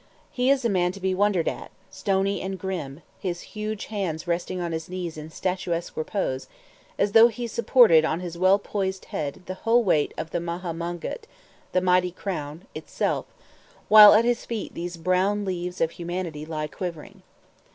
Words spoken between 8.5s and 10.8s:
poised head the whole weight of the Maha